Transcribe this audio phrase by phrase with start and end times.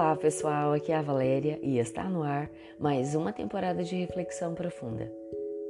[0.00, 2.48] Olá pessoal, aqui é a Valéria e está no ar
[2.78, 5.12] mais uma temporada de Reflexão Profunda,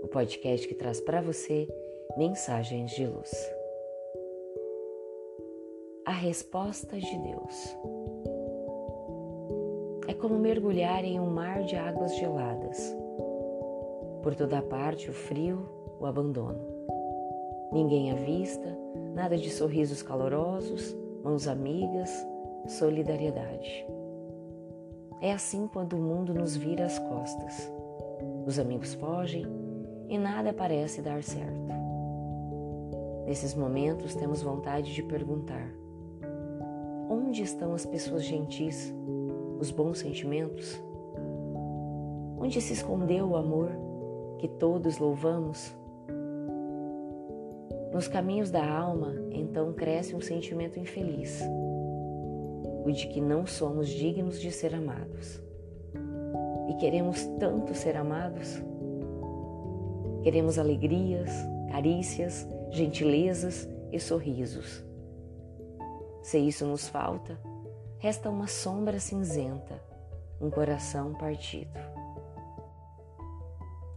[0.03, 1.67] o podcast que traz para você
[2.15, 3.33] mensagens de luz.
[6.04, 7.77] A resposta de Deus
[10.06, 12.95] é como mergulhar em um mar de águas geladas.
[14.22, 15.67] Por toda parte o frio,
[15.99, 16.60] o abandono.
[17.73, 18.79] Ninguém à vista,
[19.15, 22.10] nada de sorrisos calorosos, mãos amigas,
[22.66, 23.98] solidariedade.
[25.20, 27.72] É assim quando o mundo nos vira as costas.
[28.46, 29.45] Os amigos fogem
[30.09, 31.68] e nada parece dar certo.
[33.26, 35.68] Nesses momentos temos vontade de perguntar:
[37.10, 38.95] onde estão as pessoas gentis,
[39.59, 40.80] os bons sentimentos?
[42.40, 43.73] Onde se escondeu o amor
[44.38, 45.74] que todos louvamos?
[47.92, 51.43] Nos caminhos da alma, então cresce um sentimento infeliz
[52.84, 55.43] o de que não somos dignos de ser amados.
[56.68, 58.62] E queremos tanto ser amados.
[60.23, 61.30] Queremos alegrias,
[61.71, 64.84] carícias, gentilezas e sorrisos.
[66.23, 67.39] Se isso nos falta,
[67.99, 69.83] resta uma sombra cinzenta,
[70.41, 71.79] um coração partido.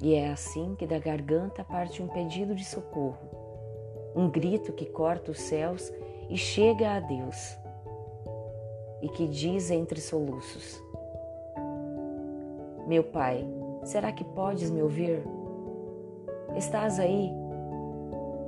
[0.01, 3.19] E é assim que da garganta parte um pedido de socorro,
[4.15, 5.91] um grito que corta os céus
[6.29, 7.60] e chega a Deus
[9.01, 10.81] e que diz entre soluços:
[12.87, 13.47] Meu pai,
[13.83, 15.23] será que podes me ouvir?
[16.55, 17.31] Estás aí?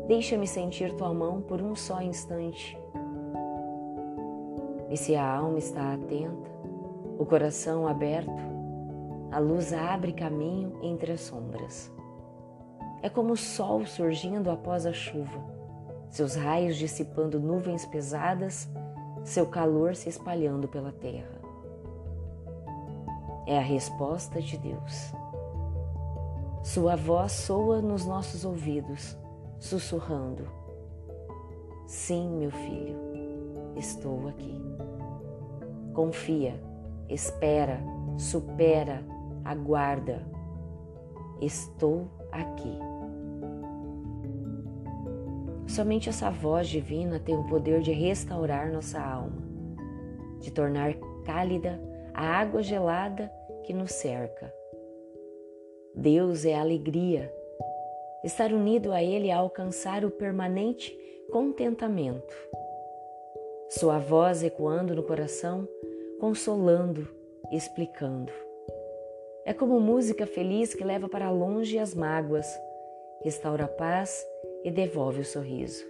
[0.08, 2.78] Deixa-me sentir tua mão por um só instante.
[4.90, 6.52] E se a alma está atenta,
[7.18, 8.32] o coração aberto,
[9.32, 11.92] a luz abre caminho entre as sombras.
[13.02, 15.44] É como o sol surgindo após a chuva,
[16.10, 18.70] seus raios dissipando nuvens pesadas
[19.24, 21.42] seu calor se espalhando pela terra.
[23.46, 25.14] É a resposta de Deus.
[26.64, 29.18] Sua voz soa nos nossos ouvidos,
[29.60, 30.48] sussurrando:
[31.86, 32.98] Sim, meu filho,
[33.76, 34.62] estou aqui.
[35.94, 36.62] Confia,
[37.10, 37.82] espera,
[38.18, 39.04] supera,
[39.44, 40.26] aguarda.
[41.42, 42.93] Estou aqui.
[45.74, 49.42] Somente essa voz divina tem o poder de restaurar nossa alma,
[50.40, 50.94] de tornar
[51.26, 51.82] cálida
[52.14, 54.54] a água gelada que nos cerca.
[55.96, 57.34] Deus é alegria.
[58.24, 60.96] Estar unido a Ele é alcançar o permanente
[61.32, 62.36] contentamento.
[63.68, 65.68] Sua voz ecoando no coração,
[66.20, 67.08] consolando,
[67.52, 68.32] explicando.
[69.44, 72.46] É como música feliz que leva para longe as mágoas,
[73.24, 74.24] restaura a paz
[74.64, 75.84] e devolve o sorriso.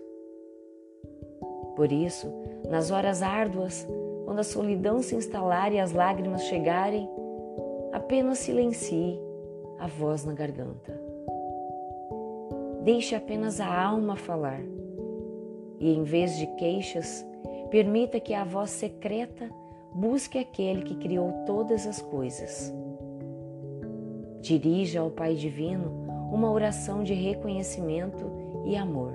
[1.75, 2.31] Por isso,
[2.69, 3.87] nas horas árduas,
[4.25, 7.09] quando a solidão se instalar e as lágrimas chegarem,
[7.91, 9.19] apenas silencie
[9.79, 10.99] a voz na garganta.
[12.83, 14.61] Deixe apenas a alma falar
[15.79, 17.25] e, em vez de queixas,
[17.69, 19.49] permita que a voz secreta
[19.93, 22.73] busque aquele que criou todas as coisas.
[24.41, 29.13] Dirija ao Pai Divino uma oração de reconhecimento e amor.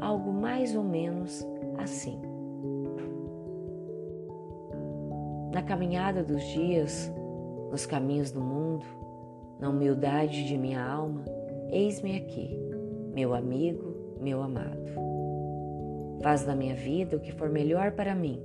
[0.00, 1.46] Algo mais ou menos
[1.78, 2.20] assim.
[5.52, 7.12] Na caminhada dos dias,
[7.70, 8.84] nos caminhos do mundo,
[9.58, 11.24] na humildade de minha alma,
[11.70, 12.58] eis-me aqui,
[13.12, 14.90] meu amigo, meu amado.
[16.22, 18.40] Faz da minha vida o que for melhor para mim,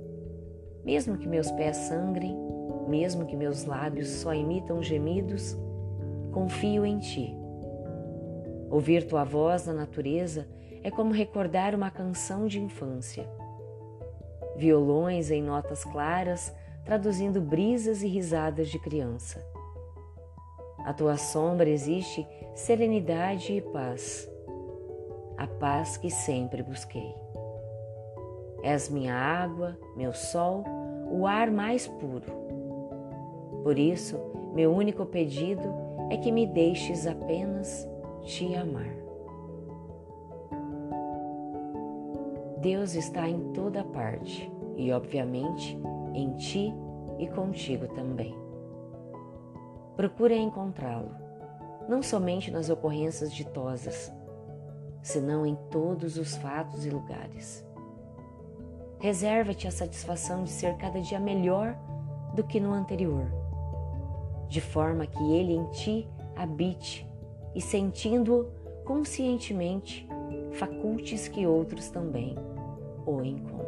[0.84, 2.36] mesmo que meus pés sangrem,
[2.88, 5.56] mesmo que meus lábios só imitam gemidos,
[6.32, 7.45] confio em ti
[8.70, 10.46] Ouvir tua voz na natureza
[10.82, 13.28] é como recordar uma canção de infância.
[14.56, 16.54] Violões em notas claras
[16.84, 19.44] traduzindo brisas e risadas de criança.
[20.78, 24.30] A tua sombra existe serenidade e paz,
[25.36, 27.12] a paz que sempre busquei.
[28.62, 30.64] És minha água, meu sol,
[31.10, 32.32] o ar mais puro.
[33.64, 34.16] Por isso,
[34.54, 35.74] meu único pedido
[36.08, 37.86] é que me deixes apenas
[38.26, 38.92] te amar.
[42.58, 45.78] Deus está em toda parte e, obviamente,
[46.12, 46.74] em ti
[47.18, 48.36] e contigo também.
[49.94, 51.10] Procura encontrá-lo,
[51.88, 54.12] não somente nas ocorrências ditosas,
[55.00, 57.64] senão em todos os fatos e lugares.
[58.98, 61.78] Reserva-te a satisfação de ser cada dia melhor
[62.34, 63.30] do que no anterior,
[64.48, 67.05] de forma que ele em ti habite
[67.56, 68.44] e sentindo-o
[68.84, 70.06] conscientemente,
[70.52, 72.36] facultes que outros também
[73.04, 73.66] o encontrem.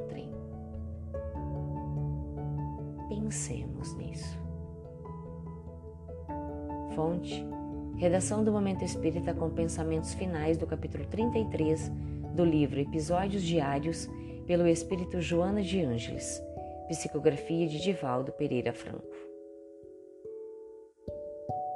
[3.29, 4.39] pensemos nisso.
[6.95, 7.47] Fonte:
[7.97, 11.91] Redação do Momento Espírita com pensamentos finais do capítulo 33
[12.35, 14.09] do livro Episódios Diários
[14.47, 16.43] pelo Espírito Joana de Ângeles.
[16.89, 19.15] Psicografia de Divaldo Pereira Franco.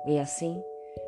[0.06, 0.62] E assim,